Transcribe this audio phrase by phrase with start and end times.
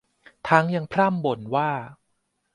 [0.49, 1.71] ทั้งยังพร่ำบ่นว่า